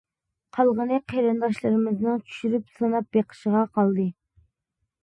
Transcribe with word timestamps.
قالغىنى 0.57 0.97
قېرىنداشلىرىمىزنىڭ 1.13 2.25
چۈشۈرۈپ 2.31 2.75
سىناپ 2.81 3.09
بېقىشىغا 3.19 3.65
قالدى! 3.79 4.09